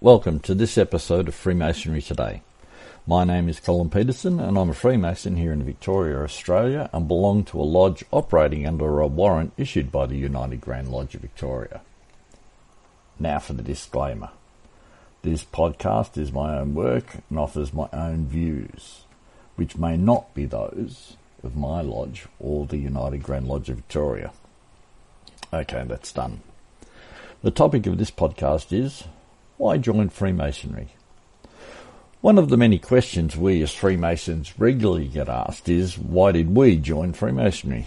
Welcome 0.00 0.38
to 0.40 0.54
this 0.54 0.78
episode 0.78 1.26
of 1.26 1.34
Freemasonry 1.34 2.00
Today. 2.00 2.42
My 3.04 3.24
name 3.24 3.48
is 3.48 3.58
Colin 3.58 3.90
Peterson 3.90 4.38
and 4.38 4.56
I'm 4.56 4.70
a 4.70 4.72
Freemason 4.72 5.36
here 5.36 5.50
in 5.50 5.64
Victoria, 5.64 6.22
Australia 6.22 6.88
and 6.92 7.08
belong 7.08 7.42
to 7.46 7.60
a 7.60 7.62
lodge 7.62 8.04
operating 8.12 8.64
under 8.64 9.00
a 9.00 9.08
warrant 9.08 9.54
issued 9.56 9.90
by 9.90 10.06
the 10.06 10.14
United 10.14 10.60
Grand 10.60 10.92
Lodge 10.92 11.16
of 11.16 11.22
Victoria. 11.22 11.80
Now 13.18 13.40
for 13.40 13.54
the 13.54 13.62
disclaimer. 13.62 14.30
This 15.22 15.42
podcast 15.44 16.16
is 16.16 16.30
my 16.30 16.56
own 16.56 16.76
work 16.76 17.16
and 17.28 17.36
offers 17.36 17.74
my 17.74 17.88
own 17.92 18.28
views, 18.28 19.00
which 19.56 19.76
may 19.76 19.96
not 19.96 20.32
be 20.32 20.44
those 20.44 21.16
of 21.42 21.56
my 21.56 21.80
lodge 21.80 22.26
or 22.38 22.66
the 22.66 22.78
United 22.78 23.24
Grand 23.24 23.48
Lodge 23.48 23.68
of 23.68 23.74
Victoria. 23.74 24.30
Okay, 25.52 25.82
that's 25.88 26.12
done. 26.12 26.42
The 27.42 27.50
topic 27.50 27.88
of 27.88 27.98
this 27.98 28.12
podcast 28.12 28.72
is 28.72 29.02
why 29.58 29.76
join 29.76 30.08
Freemasonry? 30.08 30.88
One 32.20 32.38
of 32.38 32.48
the 32.48 32.56
many 32.56 32.78
questions 32.78 33.36
we 33.36 33.62
as 33.62 33.74
Freemasons 33.74 34.58
regularly 34.58 35.06
get 35.06 35.28
asked 35.28 35.68
is 35.68 35.98
why 35.98 36.32
did 36.32 36.54
we 36.56 36.76
join 36.76 37.12
Freemasonry? 37.12 37.86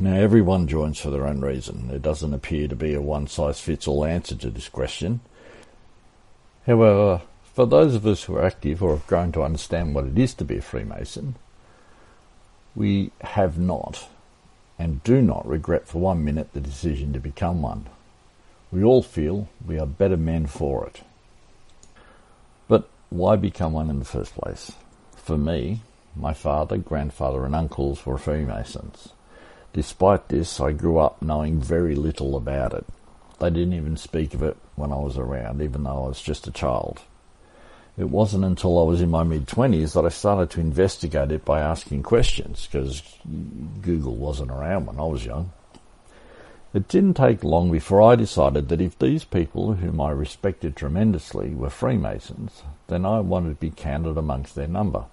Now, 0.00 0.14
everyone 0.14 0.66
joins 0.66 0.98
for 0.98 1.10
their 1.10 1.26
own 1.26 1.40
reason. 1.40 1.88
There 1.88 1.98
doesn't 1.98 2.34
appear 2.34 2.68
to 2.68 2.76
be 2.76 2.94
a 2.94 3.00
one 3.00 3.28
size 3.28 3.60
fits 3.60 3.86
all 3.86 4.04
answer 4.04 4.34
to 4.34 4.50
this 4.50 4.68
question. 4.68 5.20
However, 6.66 7.22
for 7.42 7.66
those 7.66 7.94
of 7.94 8.06
us 8.06 8.24
who 8.24 8.36
are 8.36 8.44
active 8.44 8.82
or 8.82 8.96
have 8.96 9.06
grown 9.06 9.30
to 9.32 9.42
understand 9.42 9.94
what 9.94 10.06
it 10.06 10.18
is 10.18 10.34
to 10.34 10.44
be 10.44 10.58
a 10.58 10.62
Freemason, 10.62 11.36
we 12.74 13.12
have 13.20 13.58
not 13.58 14.08
and 14.78 15.04
do 15.04 15.22
not 15.22 15.46
regret 15.46 15.86
for 15.86 16.00
one 16.00 16.24
minute 16.24 16.52
the 16.52 16.60
decision 16.60 17.12
to 17.12 17.20
become 17.20 17.62
one. 17.62 17.86
We 18.74 18.82
all 18.82 19.04
feel 19.04 19.48
we 19.64 19.78
are 19.78 19.86
better 19.86 20.16
men 20.16 20.46
for 20.46 20.84
it. 20.84 21.02
But 22.66 22.88
why 23.08 23.36
become 23.36 23.72
one 23.72 23.88
in 23.88 24.00
the 24.00 24.04
first 24.04 24.34
place? 24.34 24.72
For 25.14 25.38
me, 25.38 25.82
my 26.16 26.34
father, 26.34 26.76
grandfather, 26.78 27.44
and 27.44 27.54
uncles 27.54 28.04
were 28.04 28.18
Freemasons. 28.18 29.10
Despite 29.72 30.26
this, 30.26 30.58
I 30.58 30.72
grew 30.72 30.98
up 30.98 31.22
knowing 31.22 31.60
very 31.60 31.94
little 31.94 32.36
about 32.36 32.74
it. 32.74 32.84
They 33.38 33.50
didn't 33.50 33.74
even 33.74 33.96
speak 33.96 34.34
of 34.34 34.42
it 34.42 34.56
when 34.74 34.90
I 34.90 34.98
was 34.98 35.18
around, 35.18 35.62
even 35.62 35.84
though 35.84 36.06
I 36.06 36.08
was 36.08 36.20
just 36.20 36.48
a 36.48 36.50
child. 36.50 37.00
It 37.96 38.10
wasn't 38.10 38.44
until 38.44 38.80
I 38.80 38.82
was 38.82 39.00
in 39.00 39.08
my 39.08 39.22
mid 39.22 39.46
20s 39.46 39.92
that 39.92 40.04
I 40.04 40.08
started 40.08 40.50
to 40.50 40.60
investigate 40.60 41.30
it 41.30 41.44
by 41.44 41.60
asking 41.60 42.02
questions, 42.02 42.66
because 42.66 43.04
Google 43.82 44.16
wasn't 44.16 44.50
around 44.50 44.86
when 44.86 44.98
I 44.98 45.04
was 45.04 45.24
young. 45.24 45.52
It 46.74 46.88
didn't 46.88 47.14
take 47.14 47.44
long 47.44 47.70
before 47.70 48.02
I 48.02 48.16
decided 48.16 48.68
that 48.68 48.80
if 48.80 48.98
these 48.98 49.22
people, 49.22 49.74
whom 49.74 50.00
I 50.00 50.10
respected 50.10 50.74
tremendously, 50.74 51.54
were 51.54 51.70
Freemasons, 51.70 52.64
then 52.88 53.06
I 53.06 53.20
wanted 53.20 53.50
to 53.50 53.54
be 53.54 53.70
counted 53.70 54.18
amongst 54.18 54.56
their 54.56 54.66
number. 54.66 55.04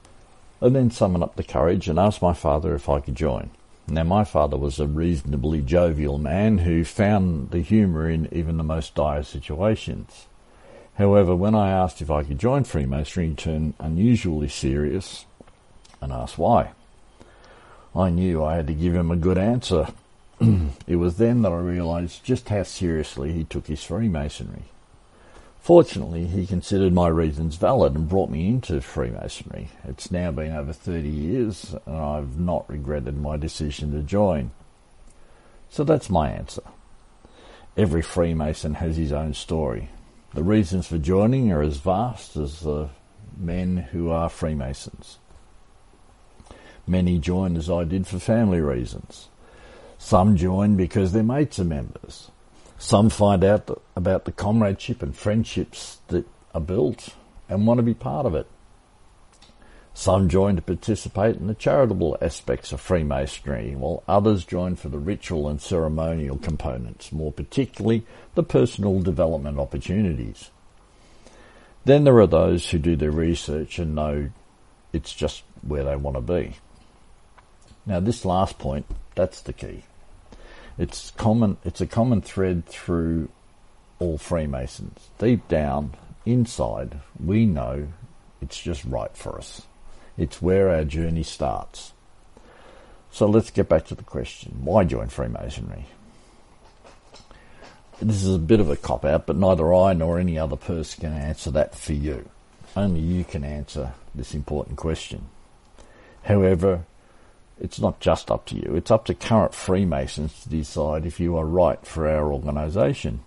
I 0.59 0.69
then 0.69 0.89
summoned 0.89 1.23
up 1.23 1.35
the 1.35 1.43
courage 1.43 1.87
and 1.87 1.99
asked 1.99 2.19
my 2.19 2.33
father 2.33 2.73
if 2.73 2.89
I 2.89 2.99
could 2.99 3.13
join. 3.13 3.51
Now, 3.87 4.03
my 4.03 4.23
father 4.23 4.57
was 4.57 4.79
a 4.79 4.87
reasonably 4.87 5.61
jovial 5.61 6.17
man 6.17 6.59
who 6.59 6.83
found 6.83 7.51
the 7.51 7.59
humour 7.59 8.09
in 8.09 8.27
even 8.31 8.57
the 8.57 8.63
most 8.63 8.95
dire 8.95 9.21
situations. 9.21 10.25
However, 10.95 11.35
when 11.35 11.53
I 11.53 11.69
asked 11.69 12.01
if 12.01 12.09
I 12.09 12.23
could 12.23 12.39
join 12.39 12.63
Freemasonry, 12.63 13.29
he 13.29 13.35
turned 13.35 13.75
unusually 13.79 14.49
serious 14.49 15.25
and 16.01 16.11
asked 16.11 16.39
why. 16.39 16.71
I 17.95 18.09
knew 18.09 18.43
I 18.43 18.55
had 18.55 18.67
to 18.67 18.73
give 18.73 18.95
him 18.95 19.11
a 19.11 19.15
good 19.15 19.37
answer, 19.37 19.87
it 20.87 20.95
was 20.95 21.17
then 21.17 21.43
that 21.43 21.51
I 21.51 21.57
realised 21.57 22.23
just 22.23 22.49
how 22.49 22.63
seriously 22.63 23.31
he 23.31 23.43
took 23.43 23.67
his 23.67 23.83
Freemasonry. 23.83 24.63
Fortunately, 25.59 26.25
he 26.25 26.47
considered 26.47 26.93
my 26.93 27.07
reasons 27.07 27.57
valid 27.57 27.93
and 27.93 28.09
brought 28.09 28.31
me 28.31 28.47
into 28.47 28.81
Freemasonry. 28.81 29.69
It's 29.83 30.09
now 30.09 30.31
been 30.31 30.51
over 30.51 30.73
30 30.73 31.07
years 31.07 31.75
and 31.85 31.95
I've 31.95 32.39
not 32.39 32.67
regretted 32.67 33.17
my 33.17 33.37
decision 33.37 33.91
to 33.91 34.01
join. 34.01 34.49
So 35.69 35.83
that's 35.83 36.09
my 36.09 36.31
answer. 36.31 36.63
Every 37.77 38.01
Freemason 38.01 38.75
has 38.75 38.97
his 38.97 39.13
own 39.13 39.35
story. 39.35 39.89
The 40.33 40.43
reasons 40.43 40.87
for 40.87 40.97
joining 40.97 41.51
are 41.51 41.61
as 41.61 41.77
vast 41.77 42.35
as 42.35 42.61
the 42.61 42.89
men 43.37 43.77
who 43.77 44.09
are 44.09 44.29
Freemasons. 44.29 45.19
Many 46.87 47.19
join 47.19 47.55
as 47.55 47.69
I 47.69 47.83
did 47.83 48.07
for 48.07 48.17
family 48.17 48.59
reasons. 48.59 49.27
Some 50.03 50.35
join 50.35 50.75
because 50.75 51.13
their 51.13 51.23
mates 51.23 51.59
are 51.59 51.63
members. 51.63 52.31
Some 52.79 53.11
find 53.11 53.43
out 53.43 53.81
about 53.95 54.25
the 54.25 54.31
comradeship 54.31 55.03
and 55.03 55.15
friendships 55.15 55.99
that 56.07 56.25
are 56.55 56.59
built 56.59 57.09
and 57.47 57.67
want 57.67 57.77
to 57.77 57.83
be 57.83 57.93
part 57.93 58.25
of 58.25 58.33
it. 58.33 58.47
Some 59.93 60.27
join 60.27 60.55
to 60.55 60.61
participate 60.63 61.35
in 61.35 61.45
the 61.45 61.53
charitable 61.53 62.17
aspects 62.19 62.71
of 62.71 62.81
Freemasonry, 62.81 63.75
while 63.75 64.03
others 64.07 64.43
join 64.43 64.75
for 64.75 64.89
the 64.89 64.97
ritual 64.97 65.47
and 65.47 65.61
ceremonial 65.61 66.39
components, 66.39 67.11
more 67.11 67.31
particularly 67.31 68.03
the 68.33 68.43
personal 68.43 69.01
development 69.01 69.59
opportunities. 69.59 70.49
Then 71.85 72.05
there 72.05 72.19
are 72.19 72.27
those 72.27 72.71
who 72.71 72.79
do 72.79 72.95
their 72.95 73.11
research 73.11 73.77
and 73.77 73.93
know 73.93 74.31
it's 74.91 75.13
just 75.13 75.43
where 75.61 75.83
they 75.83 75.95
want 75.95 76.17
to 76.17 76.21
be. 76.21 76.55
Now, 77.85 77.99
this 77.99 78.25
last 78.25 78.57
point, 78.57 78.87
that's 79.15 79.41
the 79.41 79.53
key. 79.53 79.83
It's 80.81 81.11
common. 81.11 81.57
It's 81.63 81.79
a 81.79 81.85
common 81.85 82.23
thread 82.23 82.65
through 82.65 83.29
all 83.99 84.17
Freemasons. 84.17 85.09
Deep 85.19 85.47
down, 85.47 85.93
inside, 86.25 86.97
we 87.23 87.45
know 87.45 87.89
it's 88.41 88.59
just 88.59 88.83
right 88.85 89.15
for 89.15 89.37
us. 89.37 89.61
It's 90.17 90.41
where 90.41 90.71
our 90.71 90.83
journey 90.83 91.21
starts. 91.21 91.93
So 93.11 93.27
let's 93.27 93.51
get 93.51 93.69
back 93.69 93.85
to 93.85 93.95
the 93.95 94.01
question: 94.01 94.61
Why 94.63 94.83
join 94.83 95.09
Freemasonry? 95.09 95.85
This 98.01 98.23
is 98.23 98.33
a 98.33 98.39
bit 98.39 98.59
of 98.59 98.71
a 98.71 98.75
cop 98.75 99.05
out, 99.05 99.27
but 99.27 99.37
neither 99.37 99.71
I 99.71 99.93
nor 99.93 100.17
any 100.17 100.39
other 100.39 100.55
person 100.55 101.01
can 101.01 101.13
answer 101.13 101.51
that 101.51 101.75
for 101.75 101.93
you. 101.93 102.27
Only 102.75 103.01
you 103.01 103.23
can 103.23 103.43
answer 103.43 103.93
this 104.15 104.33
important 104.33 104.77
question. 104.77 105.25
However, 106.23 106.85
it's 107.61 107.79
not 107.79 107.99
just 107.99 108.31
up 108.31 108.47
to 108.47 108.55
you, 108.55 108.73
it's 108.75 108.89
up 108.89 109.05
to 109.05 109.13
current 109.13 109.53
Freemasons 109.53 110.41
to 110.41 110.49
decide 110.49 111.05
if 111.05 111.19
you 111.19 111.37
are 111.37 111.45
right 111.45 111.85
for 111.85 112.07
our 112.07 112.33
organisation. 112.33 113.21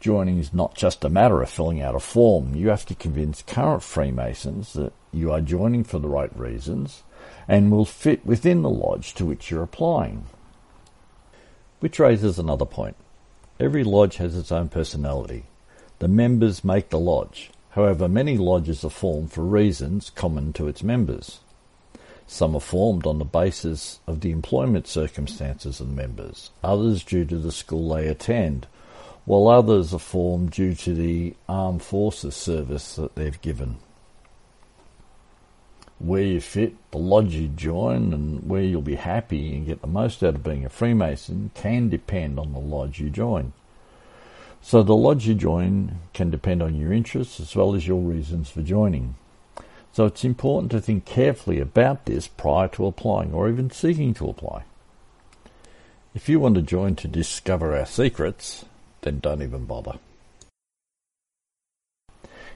Joining 0.00 0.38
is 0.38 0.54
not 0.54 0.74
just 0.74 1.04
a 1.04 1.10
matter 1.10 1.42
of 1.42 1.50
filling 1.50 1.82
out 1.82 1.94
a 1.94 2.00
form. 2.00 2.54
You 2.54 2.68
have 2.68 2.86
to 2.86 2.94
convince 2.94 3.42
current 3.42 3.82
Freemasons 3.82 4.72
that 4.72 4.92
you 5.12 5.32
are 5.32 5.40
joining 5.42 5.84
for 5.84 5.98
the 5.98 6.08
right 6.08 6.34
reasons 6.38 7.02
and 7.46 7.70
will 7.70 7.84
fit 7.84 8.24
within 8.24 8.62
the 8.62 8.70
lodge 8.70 9.14
to 9.14 9.26
which 9.26 9.50
you're 9.50 9.62
applying. 9.62 10.24
Which 11.80 11.98
raises 11.98 12.38
another 12.38 12.66
point. 12.66 12.96
Every 13.60 13.84
lodge 13.84 14.16
has 14.16 14.36
its 14.36 14.50
own 14.50 14.68
personality. 14.68 15.44
The 15.98 16.08
members 16.08 16.64
make 16.64 16.88
the 16.88 16.98
lodge. 16.98 17.50
However, 17.70 18.08
many 18.08 18.38
lodges 18.38 18.82
are 18.84 18.90
formed 18.90 19.32
for 19.32 19.42
reasons 19.42 20.08
common 20.08 20.54
to 20.54 20.68
its 20.68 20.82
members. 20.82 21.40
Some 22.26 22.56
are 22.56 22.60
formed 22.60 23.06
on 23.06 23.18
the 23.18 23.24
basis 23.24 24.00
of 24.06 24.20
the 24.20 24.32
employment 24.32 24.88
circumstances 24.88 25.80
of 25.80 25.88
the 25.88 25.94
members, 25.94 26.50
others 26.62 27.04
due 27.04 27.24
to 27.24 27.38
the 27.38 27.52
school 27.52 27.94
they 27.94 28.08
attend, 28.08 28.66
while 29.24 29.48
others 29.48 29.94
are 29.94 30.00
formed 30.00 30.50
due 30.50 30.74
to 30.74 30.94
the 30.94 31.34
armed 31.48 31.82
forces 31.82 32.34
service 32.34 32.96
that 32.96 33.14
they've 33.14 33.40
given. 33.40 33.76
Where 35.98 36.22
you 36.22 36.40
fit, 36.40 36.74
the 36.90 36.98
lodge 36.98 37.34
you 37.34 37.48
join, 37.48 38.12
and 38.12 38.48
where 38.48 38.62
you'll 38.62 38.82
be 38.82 38.96
happy 38.96 39.54
and 39.54 39.66
get 39.66 39.80
the 39.80 39.86
most 39.86 40.22
out 40.22 40.34
of 40.34 40.42
being 40.42 40.64
a 40.64 40.68
Freemason 40.68 41.52
can 41.54 41.88
depend 41.88 42.38
on 42.38 42.52
the 42.52 42.58
lodge 42.58 43.00
you 43.00 43.08
join. 43.08 43.52
So 44.60 44.82
the 44.82 44.96
lodge 44.96 45.26
you 45.26 45.34
join 45.34 46.00
can 46.12 46.28
depend 46.28 46.62
on 46.62 46.74
your 46.74 46.92
interests 46.92 47.38
as 47.38 47.54
well 47.54 47.74
as 47.74 47.86
your 47.86 48.00
reasons 48.00 48.50
for 48.50 48.62
joining. 48.62 49.14
So 49.96 50.04
it's 50.04 50.24
important 50.24 50.70
to 50.72 50.80
think 50.82 51.06
carefully 51.06 51.58
about 51.58 52.04
this 52.04 52.28
prior 52.28 52.68
to 52.68 52.84
applying 52.84 53.32
or 53.32 53.48
even 53.48 53.70
seeking 53.70 54.12
to 54.12 54.28
apply. 54.28 54.64
If 56.14 56.28
you 56.28 56.38
want 56.38 56.56
to 56.56 56.60
join 56.60 56.96
to 56.96 57.08
discover 57.08 57.74
our 57.74 57.86
secrets, 57.86 58.66
then 59.00 59.20
don't 59.20 59.40
even 59.40 59.64
bother. 59.64 59.98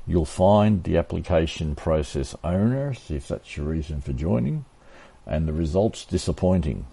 You'll 0.06 0.26
find 0.26 0.84
the 0.84 0.98
application 0.98 1.74
process 1.76 2.36
onerous 2.44 3.10
if 3.10 3.28
that's 3.28 3.56
your 3.56 3.64
reason 3.64 4.02
for 4.02 4.12
joining, 4.12 4.66
and 5.26 5.48
the 5.48 5.54
results 5.54 6.04
disappointing. 6.04 6.84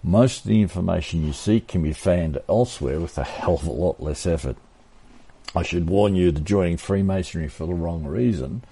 Most 0.00 0.42
of 0.42 0.46
the 0.46 0.62
information 0.62 1.26
you 1.26 1.32
seek 1.32 1.66
can 1.66 1.82
be 1.82 1.92
found 1.92 2.38
elsewhere 2.48 3.00
with 3.00 3.18
a 3.18 3.24
hell 3.24 3.54
of 3.54 3.66
a 3.66 3.72
lot 3.72 4.00
less 4.00 4.26
effort. 4.26 4.58
I 5.56 5.64
should 5.64 5.90
warn 5.90 6.14
you 6.14 6.30
that 6.30 6.44
joining 6.44 6.76
Freemasonry 6.76 7.48
for 7.48 7.66
the 7.66 7.74
wrong 7.74 8.04
reason 8.04 8.62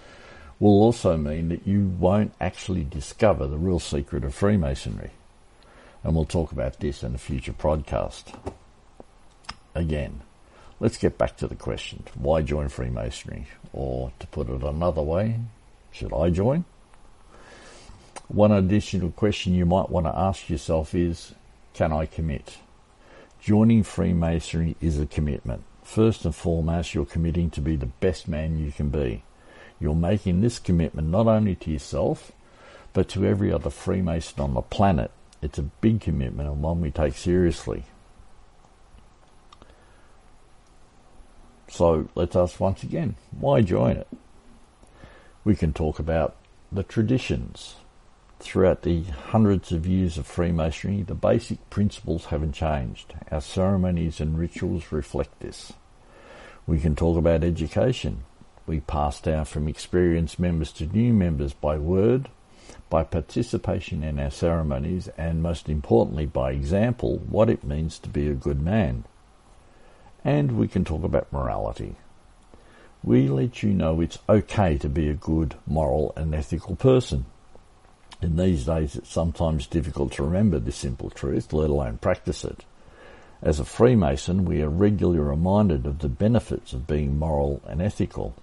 will 0.60 0.82
also 0.82 1.16
mean 1.16 1.48
that 1.48 1.66
you 1.66 1.86
won't 1.86 2.32
actually 2.40 2.84
discover 2.84 3.46
the 3.46 3.58
real 3.58 3.78
secret 3.78 4.24
of 4.24 4.34
Freemasonry. 4.34 5.10
And 6.02 6.14
we'll 6.14 6.24
talk 6.24 6.52
about 6.52 6.80
this 6.80 7.02
in 7.02 7.14
a 7.14 7.18
future 7.18 7.52
podcast. 7.52 8.34
Again, 9.74 10.22
let's 10.80 10.96
get 10.96 11.18
back 11.18 11.36
to 11.38 11.46
the 11.46 11.54
question 11.54 12.04
why 12.14 12.42
join 12.42 12.68
Freemasonry? 12.68 13.46
Or 13.72 14.12
to 14.18 14.26
put 14.28 14.48
it 14.48 14.62
another 14.62 15.02
way, 15.02 15.40
should 15.92 16.12
I 16.12 16.30
join? 16.30 16.64
One 18.28 18.52
additional 18.52 19.10
question 19.10 19.54
you 19.54 19.64
might 19.64 19.90
want 19.90 20.06
to 20.06 20.16
ask 20.16 20.50
yourself 20.50 20.94
is 20.94 21.34
can 21.74 21.92
I 21.92 22.06
commit? 22.06 22.58
Joining 23.40 23.84
Freemasonry 23.84 24.76
is 24.80 24.98
a 24.98 25.06
commitment. 25.06 25.62
First 25.84 26.24
and 26.24 26.34
foremost, 26.34 26.92
you're 26.92 27.06
committing 27.06 27.50
to 27.50 27.60
be 27.60 27.76
the 27.76 27.86
best 27.86 28.26
man 28.26 28.58
you 28.58 28.72
can 28.72 28.88
be. 28.88 29.22
You're 29.80 29.94
making 29.94 30.40
this 30.40 30.58
commitment 30.58 31.08
not 31.08 31.26
only 31.26 31.54
to 31.56 31.70
yourself, 31.70 32.32
but 32.92 33.08
to 33.10 33.24
every 33.24 33.52
other 33.52 33.70
Freemason 33.70 34.40
on 34.40 34.54
the 34.54 34.62
planet. 34.62 35.10
It's 35.40 35.58
a 35.58 35.62
big 35.62 36.00
commitment 36.00 36.48
and 36.48 36.62
one 36.62 36.80
we 36.80 36.90
take 36.90 37.14
seriously. 37.14 37.84
So 41.68 42.08
let's 42.14 42.34
ask 42.34 42.58
once 42.58 42.82
again, 42.82 43.14
why 43.30 43.60
join 43.62 43.98
it? 43.98 44.08
We 45.44 45.54
can 45.54 45.72
talk 45.72 45.98
about 45.98 46.34
the 46.72 46.82
traditions. 46.82 47.76
Throughout 48.40 48.82
the 48.82 49.02
hundreds 49.02 49.72
of 49.72 49.86
years 49.86 50.16
of 50.16 50.26
Freemasonry, 50.26 51.02
the 51.02 51.14
basic 51.14 51.70
principles 51.70 52.26
haven't 52.26 52.52
changed. 52.52 53.14
Our 53.30 53.40
ceremonies 53.40 54.20
and 54.20 54.38
rituals 54.38 54.92
reflect 54.92 55.40
this. 55.40 55.72
We 56.66 56.78
can 56.80 56.94
talk 56.94 57.16
about 57.16 57.44
education. 57.44 58.24
We 58.68 58.78
pass 58.80 59.20
down 59.20 59.46
from 59.46 59.66
experienced 59.66 60.38
members 60.38 60.70
to 60.74 60.86
new 60.86 61.12
members 61.12 61.54
by 61.54 61.78
word, 61.78 62.28
by 62.88 63.02
participation 63.02 64.04
in 64.04 64.20
our 64.20 64.30
ceremonies, 64.30 65.08
and 65.18 65.42
most 65.42 65.68
importantly, 65.68 66.26
by 66.26 66.52
example, 66.52 67.18
what 67.28 67.50
it 67.50 67.64
means 67.64 67.98
to 67.98 68.08
be 68.08 68.28
a 68.28 68.34
good 68.34 68.62
man 68.62 69.02
and 70.24 70.58
we 70.58 70.68
can 70.68 70.84
talk 70.84 71.04
about 71.04 71.32
morality. 71.32 71.96
We 73.02 73.28
let 73.28 73.62
you 73.62 73.70
know 73.72 74.00
it's 74.00 74.18
okay 74.28 74.76
to 74.78 74.88
be 74.88 75.08
a 75.08 75.14
good, 75.14 75.54
moral, 75.66 76.12
and 76.16 76.34
ethical 76.34 76.76
person. 76.76 77.26
In 78.20 78.36
these 78.36 78.66
days, 78.66 78.96
it's 78.96 79.10
sometimes 79.10 79.66
difficult 79.66 80.12
to 80.12 80.24
remember 80.24 80.58
this 80.58 80.76
simple 80.76 81.08
truth, 81.08 81.52
let 81.52 81.70
alone 81.70 81.98
practice 81.98 82.44
it. 82.44 82.64
As 83.40 83.60
a 83.60 83.64
Freemason, 83.64 84.44
we 84.44 84.60
are 84.60 84.68
regularly 84.68 85.20
reminded 85.20 85.86
of 85.86 86.00
the 86.00 86.08
benefits 86.08 86.72
of 86.72 86.88
being 86.88 87.18
moral 87.18 87.62
and 87.66 87.80
ethical. 87.80 88.34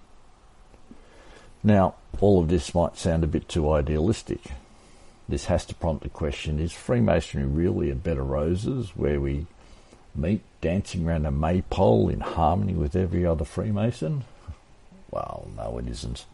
Now, 1.62 1.94
all 2.20 2.40
of 2.40 2.48
this 2.48 2.74
might 2.74 2.96
sound 2.96 3.24
a 3.24 3.28
bit 3.28 3.48
too 3.48 3.70
idealistic. 3.70 4.40
This 5.28 5.46
has 5.46 5.64
to 5.66 5.74
prompt 5.74 6.04
the 6.04 6.08
question, 6.08 6.60
is 6.60 6.72
Freemasonry 6.72 7.46
really 7.46 7.90
a 7.90 7.94
bed 7.94 8.18
of 8.18 8.28
roses 8.28 8.90
where 8.94 9.20
we 9.20 9.46
meet 10.14 10.42
dancing 10.60 11.06
around 11.06 11.26
a 11.26 11.30
maypole 11.30 12.08
in 12.08 12.20
harmony 12.20 12.74
with 12.74 12.94
every 12.94 13.26
other 13.26 13.44
Freemason? 13.44 14.24
Well, 15.10 15.48
no, 15.56 15.78
it 15.78 15.88
isn't. 15.88 16.24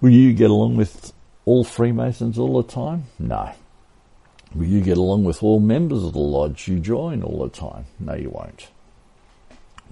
Will 0.00 0.10
you 0.10 0.32
get 0.32 0.50
along 0.50 0.76
with 0.76 1.12
all 1.44 1.64
Freemasons 1.64 2.38
all 2.38 2.62
the 2.62 2.68
time? 2.68 3.04
No. 3.18 3.52
Will 4.54 4.66
you 4.66 4.80
get 4.80 4.98
along 4.98 5.24
with 5.24 5.42
all 5.42 5.60
members 5.60 6.02
of 6.02 6.12
the 6.12 6.18
lodge 6.18 6.68
you 6.68 6.78
join 6.78 7.22
all 7.22 7.42
the 7.42 7.48
time? 7.48 7.86
No, 7.98 8.14
you 8.14 8.30
won't. 8.30 8.68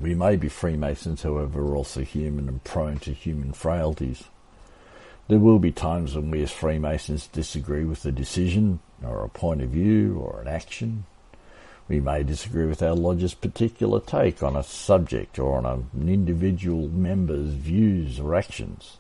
We 0.01 0.15
may 0.15 0.37
be 0.37 0.49
Freemasons, 0.49 1.23
however, 1.23 1.65
we're 1.65 1.77
also 1.77 2.03
human 2.03 2.49
and 2.49 2.63
prone 2.63 2.99
to 3.01 3.13
human 3.13 3.53
frailties. 3.53 4.25
There 5.27 5.39
will 5.39 5.59
be 5.59 5.73
times 5.73 6.15
when 6.15 6.31
we 6.31 6.43
as 6.43 6.53
Freemasons 6.53 7.27
disagree 7.27 7.85
with 7.85 8.05
a 8.07 8.13
decision 8.13 8.81
or 9.05 9.25
a 9.25 9.29
point 9.29 9.63
of 9.63 9.71
view 9.71 10.19
or 10.19 10.41
an 10.41 10.49
action 10.49 11.05
we 11.89 12.01
may 12.01 12.23
disagree 12.23 12.67
with 12.67 12.83
our 12.83 12.95
lodge's 12.95 13.33
particular 13.33 13.99
take 13.99 14.43
on 14.43 14.55
a 14.55 14.63
subject 14.63 15.39
or 15.39 15.57
on 15.57 15.65
an 15.65 16.09
individual 16.09 16.89
member's 16.89 17.49
views 17.49 18.21
or 18.21 18.35
actions. 18.35 18.99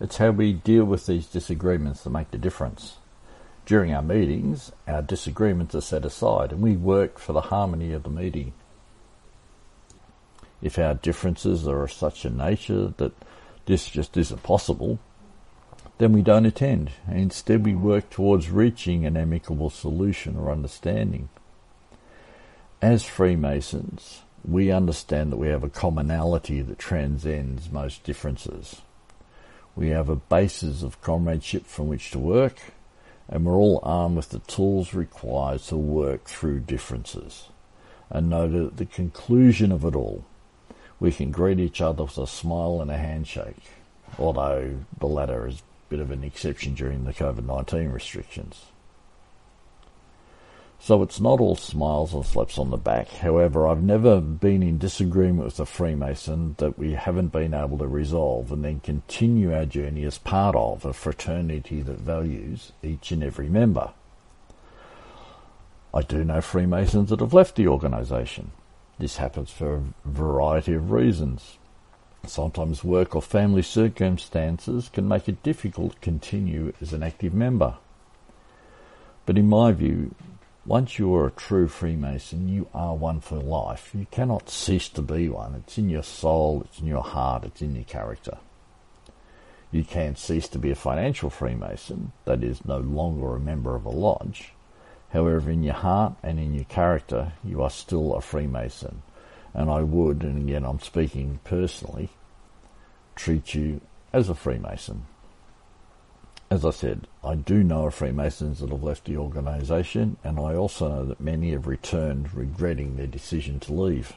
It's 0.00 0.16
how 0.16 0.30
we 0.30 0.52
deal 0.52 0.84
with 0.84 1.06
these 1.06 1.26
disagreements 1.26 2.02
that 2.02 2.10
make 2.10 2.32
the 2.32 2.38
difference. 2.38 2.96
During 3.64 3.94
our 3.94 4.02
meetings, 4.02 4.72
our 4.88 5.02
disagreements 5.02 5.74
are 5.74 5.80
set 5.80 6.04
aside 6.04 6.50
and 6.50 6.60
we 6.60 6.76
work 6.76 7.18
for 7.18 7.32
the 7.32 7.42
harmony 7.42 7.92
of 7.92 8.02
the 8.02 8.10
meeting. 8.10 8.52
If 10.62 10.78
our 10.78 10.94
differences 10.94 11.68
are 11.68 11.84
of 11.84 11.92
such 11.92 12.24
a 12.24 12.30
nature 12.30 12.94
that 12.96 13.12
this 13.66 13.88
just 13.88 14.16
isn't 14.16 14.42
possible, 14.42 14.98
then 15.98 16.12
we 16.12 16.22
don't 16.22 16.46
attend, 16.46 16.90
instead 17.10 17.64
we 17.64 17.74
work 17.74 18.10
towards 18.10 18.50
reaching 18.50 19.04
an 19.04 19.16
amicable 19.16 19.70
solution 19.70 20.36
or 20.36 20.50
understanding. 20.50 21.28
As 22.82 23.04
Freemasons, 23.04 24.22
we 24.44 24.70
understand 24.70 25.32
that 25.32 25.38
we 25.38 25.48
have 25.48 25.64
a 25.64 25.70
commonality 25.70 26.60
that 26.60 26.78
transcends 26.78 27.70
most 27.70 28.04
differences. 28.04 28.82
We 29.74 29.88
have 29.88 30.08
a 30.08 30.16
basis 30.16 30.82
of 30.82 31.00
comradeship 31.00 31.66
from 31.66 31.88
which 31.88 32.10
to 32.10 32.18
work, 32.18 32.60
and 33.28 33.44
we're 33.44 33.56
all 33.56 33.80
armed 33.82 34.16
with 34.16 34.30
the 34.30 34.38
tools 34.40 34.94
required 34.94 35.60
to 35.62 35.76
work 35.76 36.24
through 36.24 36.60
differences. 36.60 37.48
And 38.08 38.30
note 38.30 38.52
that 38.52 38.66
at 38.66 38.76
the 38.76 38.86
conclusion 38.86 39.72
of 39.72 39.84
it 39.84 39.96
all, 39.96 40.24
we 40.98 41.12
can 41.12 41.30
greet 41.30 41.60
each 41.60 41.80
other 41.80 42.04
with 42.04 42.18
a 42.18 42.26
smile 42.26 42.80
and 42.80 42.90
a 42.90 42.96
handshake, 42.96 43.62
although 44.18 44.76
the 44.98 45.06
latter 45.06 45.46
is 45.46 45.60
a 45.60 45.90
bit 45.90 46.00
of 46.00 46.10
an 46.10 46.24
exception 46.24 46.74
during 46.74 47.04
the 47.04 47.12
COVID 47.12 47.44
19 47.44 47.90
restrictions. 47.90 48.66
So 50.78 51.02
it's 51.02 51.20
not 51.20 51.40
all 51.40 51.56
smiles 51.56 52.14
and 52.14 52.24
slaps 52.24 52.58
on 52.58 52.70
the 52.70 52.76
back. 52.76 53.08
However, 53.08 53.66
I've 53.66 53.82
never 53.82 54.20
been 54.20 54.62
in 54.62 54.78
disagreement 54.78 55.46
with 55.46 55.58
a 55.58 55.66
Freemason 55.66 56.54
that 56.58 56.78
we 56.78 56.92
haven't 56.92 57.32
been 57.32 57.54
able 57.54 57.78
to 57.78 57.88
resolve 57.88 58.52
and 58.52 58.64
then 58.64 58.80
continue 58.80 59.54
our 59.54 59.64
journey 59.64 60.04
as 60.04 60.18
part 60.18 60.54
of 60.54 60.84
a 60.84 60.92
fraternity 60.92 61.80
that 61.82 61.98
values 61.98 62.72
each 62.82 63.10
and 63.10 63.24
every 63.24 63.48
member. 63.48 63.90
I 65.92 66.02
do 66.02 66.22
know 66.22 66.40
Freemasons 66.40 67.10
that 67.10 67.20
have 67.20 67.34
left 67.34 67.56
the 67.56 67.68
organisation. 67.68 68.52
This 68.98 69.18
happens 69.18 69.50
for 69.50 69.74
a 69.74 69.82
variety 70.04 70.72
of 70.72 70.90
reasons. 70.90 71.58
Sometimes 72.26 72.82
work 72.82 73.14
or 73.14 73.22
family 73.22 73.62
circumstances 73.62 74.90
can 74.92 75.06
make 75.06 75.28
it 75.28 75.42
difficult 75.42 75.92
to 75.92 76.00
continue 76.00 76.72
as 76.80 76.92
an 76.92 77.02
active 77.02 77.34
member. 77.34 77.74
But 79.26 79.36
in 79.36 79.48
my 79.48 79.72
view, 79.72 80.14
once 80.64 80.98
you 80.98 81.14
are 81.14 81.26
a 81.26 81.30
true 81.30 81.68
Freemason, 81.68 82.48
you 82.48 82.68
are 82.74 82.96
one 82.96 83.20
for 83.20 83.36
life. 83.36 83.90
You 83.94 84.06
cannot 84.10 84.48
cease 84.48 84.88
to 84.90 85.02
be 85.02 85.28
one. 85.28 85.54
It's 85.54 85.78
in 85.78 85.88
your 85.88 86.02
soul, 86.02 86.62
it's 86.64 86.80
in 86.80 86.86
your 86.86 87.04
heart, 87.04 87.44
it's 87.44 87.62
in 87.62 87.74
your 87.74 87.84
character. 87.84 88.38
You 89.70 89.84
can't 89.84 90.18
cease 90.18 90.48
to 90.48 90.58
be 90.58 90.70
a 90.70 90.74
financial 90.74 91.28
Freemason, 91.28 92.12
that 92.24 92.42
is, 92.42 92.64
no 92.64 92.78
longer 92.78 93.36
a 93.36 93.40
member 93.40 93.76
of 93.76 93.84
a 93.84 93.90
lodge. 93.90 94.52
However, 95.10 95.50
in 95.50 95.62
your 95.62 95.74
heart 95.74 96.14
and 96.22 96.38
in 96.38 96.54
your 96.54 96.64
character, 96.64 97.32
you 97.44 97.62
are 97.62 97.70
still 97.70 98.14
a 98.14 98.20
Freemason. 98.20 99.02
And 99.54 99.70
I 99.70 99.82
would, 99.82 100.22
and 100.22 100.48
again 100.48 100.64
I'm 100.64 100.80
speaking 100.80 101.40
personally, 101.44 102.10
treat 103.14 103.54
you 103.54 103.80
as 104.12 104.28
a 104.28 104.34
Freemason. 104.34 105.06
As 106.50 106.64
I 106.64 106.70
said, 106.70 107.08
I 107.24 107.34
do 107.34 107.64
know 107.64 107.86
of 107.86 107.94
Freemasons 107.94 108.60
that 108.60 108.70
have 108.70 108.82
left 108.82 109.06
the 109.06 109.16
organisation, 109.16 110.16
and 110.22 110.38
I 110.38 110.54
also 110.54 110.88
know 110.88 111.04
that 111.06 111.20
many 111.20 111.50
have 111.50 111.66
returned 111.66 112.34
regretting 112.34 112.96
their 112.96 113.08
decision 113.08 113.58
to 113.60 113.72
leave. 113.72 114.12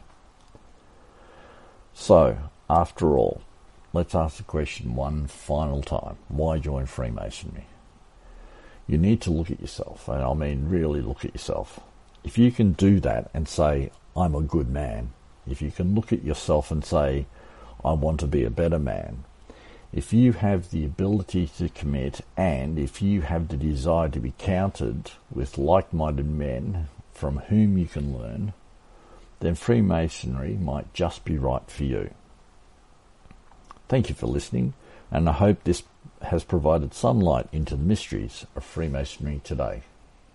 So, 1.93 2.37
after 2.69 3.17
all, 3.17 3.41
let's 3.93 4.13
ask 4.13 4.37
the 4.37 4.43
question 4.43 4.95
one 4.95 5.25
final 5.25 5.81
time 5.81 6.17
why 6.27 6.59
join 6.59 6.85
Freemasonry? 6.85 7.65
You 8.89 8.97
need 8.97 9.21
to 9.21 9.31
look 9.31 9.51
at 9.51 9.61
yourself, 9.61 10.07
and 10.09 10.23
I 10.23 10.33
mean 10.33 10.67
really 10.67 10.99
look 10.99 11.23
at 11.23 11.35
yourself. 11.35 11.79
If 12.23 12.39
you 12.39 12.51
can 12.51 12.73
do 12.73 12.99
that 13.01 13.29
and 13.35 13.47
say, 13.47 13.91
I'm 14.17 14.33
a 14.33 14.41
good 14.41 14.67
man, 14.67 15.11
if 15.47 15.61
you 15.61 15.69
can 15.69 15.93
look 15.93 16.11
at 16.11 16.23
yourself 16.23 16.71
and 16.71 16.83
say, 16.83 17.27
I 17.85 17.93
want 17.93 18.19
to 18.21 18.27
be 18.27 18.43
a 18.43 18.49
better 18.49 18.79
man, 18.79 19.25
if 19.93 20.11
you 20.11 20.33
have 20.33 20.71
the 20.71 20.85
ability 20.85 21.51
to 21.59 21.69
commit 21.69 22.21
and 22.35 22.79
if 22.79 22.99
you 22.99 23.21
have 23.21 23.49
the 23.49 23.57
desire 23.57 24.09
to 24.09 24.19
be 24.19 24.33
counted 24.39 25.11
with 25.31 25.59
like 25.59 25.93
minded 25.93 26.27
men 26.27 26.87
from 27.13 27.37
whom 27.37 27.77
you 27.77 27.85
can 27.85 28.17
learn, 28.17 28.53
then 29.39 29.53
Freemasonry 29.53 30.55
might 30.55 30.91
just 30.95 31.23
be 31.25 31.37
right 31.37 31.69
for 31.69 31.83
you. 31.83 32.09
Thank 33.87 34.09
you 34.09 34.15
for 34.15 34.25
listening, 34.25 34.73
and 35.11 35.29
I 35.29 35.33
hope 35.33 35.63
this 35.63 35.83
has 36.23 36.43
provided 36.43 36.93
some 36.93 37.19
light 37.19 37.47
into 37.51 37.75
the 37.75 37.83
mysteries 37.83 38.45
of 38.55 38.63
Freemasonry 38.63 39.41
today. 39.43 39.83